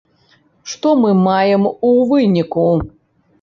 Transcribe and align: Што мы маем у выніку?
Што 0.71 0.93
мы 1.01 1.11
маем 1.25 1.67
у 1.91 1.93
выніку? 2.13 2.65